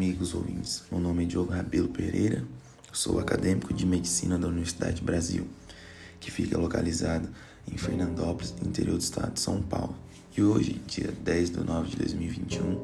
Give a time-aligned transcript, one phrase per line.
[0.00, 0.82] amigos ouvintes.
[0.90, 2.42] Meu nome é Diogo Rabelo Pereira,
[2.90, 5.46] sou acadêmico de medicina da Universidade Brasil,
[6.18, 7.30] que fica localizada
[7.70, 9.94] em Fernandópolis, interior do estado de São Paulo.
[10.34, 12.82] E hoje, dia 10 de nove de 2021,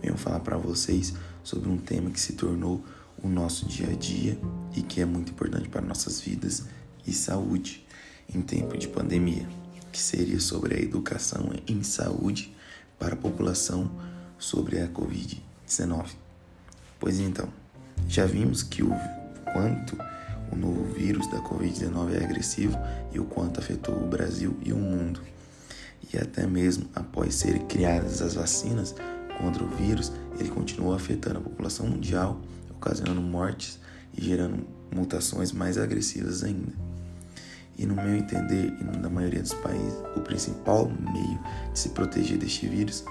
[0.00, 1.12] venho falar para vocês
[1.42, 2.80] sobre um tema que se tornou
[3.20, 4.38] o nosso dia a dia
[4.76, 6.62] e que é muito importante para nossas vidas
[7.04, 7.84] e saúde
[8.32, 9.48] em tempo de pandemia,
[9.90, 12.54] que seria sobre a educação em saúde
[13.00, 13.90] para a população
[14.38, 16.21] sobre a Covid-19.
[17.02, 17.48] Pois então,
[18.06, 18.94] já vimos que o
[19.52, 19.98] quanto
[20.52, 22.78] o novo vírus da Covid-19 é agressivo
[23.12, 25.20] e o quanto afetou o Brasil e o mundo.
[26.14, 28.94] E até mesmo após serem criadas as vacinas
[29.36, 33.80] contra o vírus, ele continuou afetando a população mundial, ocasionando mortes
[34.16, 36.72] e gerando mutações mais agressivas ainda.
[37.76, 41.40] E no meu entender e no da maioria dos países, o principal meio
[41.72, 43.04] de se proteger deste vírus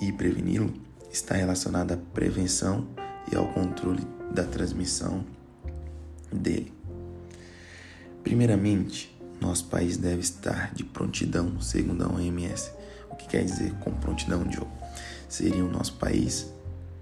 [0.00, 0.72] e preveni-lo
[1.14, 2.88] está relacionado à prevenção
[3.30, 5.24] e ao controle da transmissão
[6.32, 6.74] dele.
[8.24, 12.70] Primeiramente, nosso país deve estar de prontidão, segundo a OMS.
[13.10, 14.66] O que quer dizer com prontidão, Joe?
[15.28, 16.52] Seria o nosso país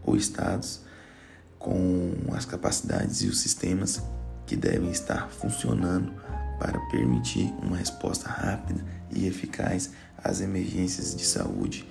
[0.04, 0.80] ou estados
[1.58, 4.02] com as capacidades e os sistemas
[4.46, 6.12] que devem estar funcionando
[6.58, 11.88] para permitir uma resposta rápida e eficaz às emergências de saúde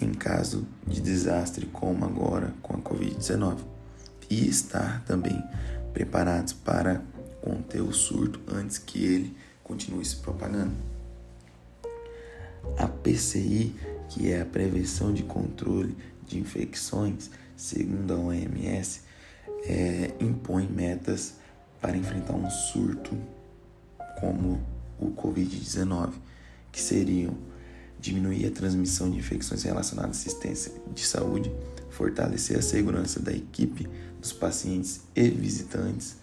[0.00, 3.58] em caso de desastre como agora com a Covid-19
[4.28, 5.42] e estar também
[5.92, 7.02] preparados para
[7.40, 10.74] conter o surto antes que ele continue se propagando.
[12.78, 13.74] A PCI,
[14.08, 19.02] que é a prevenção de controle de infecções, segundo a OMS,
[19.64, 21.34] é, impõe metas
[21.80, 23.16] para enfrentar um surto
[24.18, 24.60] como
[24.98, 26.12] o Covid-19,
[26.72, 27.36] que seriam
[28.00, 31.52] diminuir a transmissão de infecções relacionadas à assistência de saúde,
[31.90, 33.88] fortalecer a segurança da equipe,
[34.20, 36.16] dos pacientes e visitantes,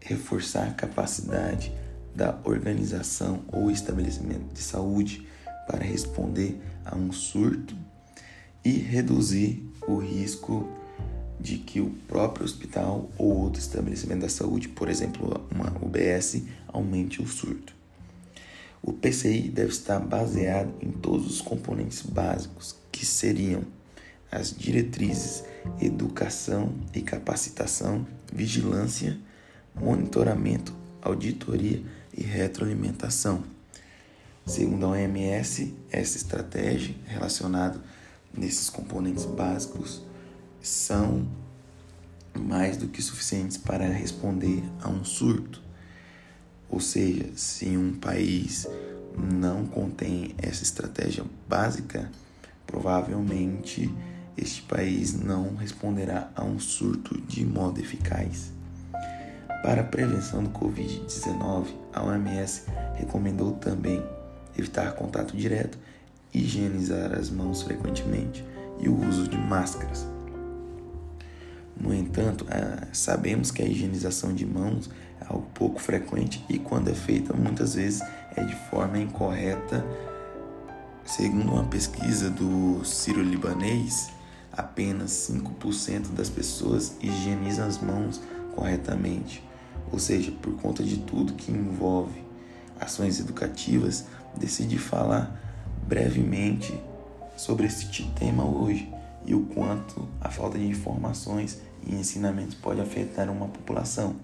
[0.00, 1.72] reforçar a capacidade
[2.14, 5.26] da organização ou estabelecimento de saúde
[5.66, 7.76] para responder a um surto
[8.64, 10.66] e reduzir o risco
[11.38, 17.20] de que o próprio hospital ou outro estabelecimento da saúde, por exemplo, uma UBS, aumente
[17.20, 17.75] o surto.
[18.86, 23.64] O PCI deve estar baseado em todos os componentes básicos, que seriam
[24.30, 25.42] as diretrizes,
[25.80, 29.18] educação e capacitação, vigilância,
[29.74, 31.82] monitoramento, auditoria
[32.16, 33.42] e retroalimentação.
[34.46, 37.82] Segundo a OMS, essa estratégia relacionada
[38.32, 40.00] nesses componentes básicos
[40.62, 41.26] são
[42.38, 45.60] mais do que suficientes para responder a um surto.
[46.68, 48.66] Ou seja, se um país
[49.16, 52.10] não contém essa estratégia básica,
[52.66, 53.92] provavelmente
[54.36, 58.52] este país não responderá a um surto de modo eficaz.
[59.62, 64.04] Para a prevenção do Covid-19, a OMS recomendou também
[64.56, 65.78] evitar contato direto,
[66.32, 68.44] higienizar as mãos frequentemente
[68.78, 70.06] e o uso de máscaras.
[71.78, 74.90] No entanto, ah, sabemos que a higienização de mãos
[75.28, 78.02] algo pouco frequente e, quando é feita, muitas vezes
[78.34, 79.84] é de forma incorreta.
[81.04, 84.10] Segundo uma pesquisa do Ciro Libanês,
[84.52, 88.20] apenas 5% das pessoas higienizam as mãos
[88.54, 89.42] corretamente.
[89.92, 92.24] Ou seja, por conta de tudo que envolve
[92.80, 94.06] ações educativas,
[94.36, 95.40] decidi falar
[95.86, 96.78] brevemente
[97.36, 98.92] sobre este tema hoje
[99.24, 104.16] e o quanto a falta de informações e ensinamentos pode afetar uma população,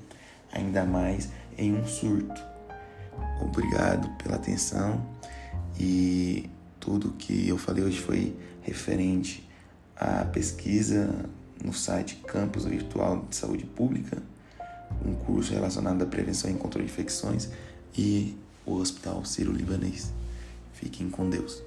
[0.52, 2.40] ainda mais em um surto.
[3.40, 5.04] Obrigado pela atenção
[5.78, 6.48] e
[6.78, 9.48] tudo que eu falei hoje foi referente
[9.96, 11.08] à pesquisa
[11.62, 14.22] no site Campus Virtual de Saúde Pública,
[15.04, 17.48] um curso relacionado à prevenção e controle de infecções
[17.96, 18.36] e
[18.66, 20.12] o Hospital Ciro Libanês.
[20.72, 21.62] Fiquem com Deus.